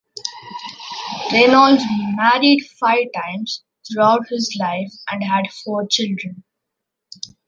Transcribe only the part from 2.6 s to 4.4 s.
five times throughout